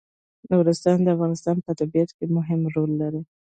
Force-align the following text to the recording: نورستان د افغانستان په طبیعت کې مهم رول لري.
نورستان 0.51 0.97
د 1.03 1.07
افغانستان 1.15 1.57
په 1.65 1.71
طبیعت 1.79 2.09
کې 2.17 2.25
مهم 2.37 2.61
رول 2.75 2.91
لري. 3.01 3.21